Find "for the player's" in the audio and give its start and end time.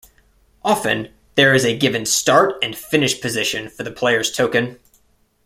3.69-4.31